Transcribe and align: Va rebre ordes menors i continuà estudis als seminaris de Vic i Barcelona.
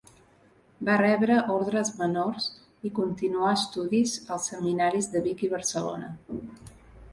Va 0.87 0.93
rebre 1.01 1.35
ordes 1.55 1.91
menors 1.99 2.47
i 2.89 2.93
continuà 3.01 3.53
estudis 3.59 4.17
als 4.37 4.49
seminaris 4.55 5.13
de 5.15 5.25
Vic 5.29 5.47
i 5.51 5.55
Barcelona. 5.55 6.13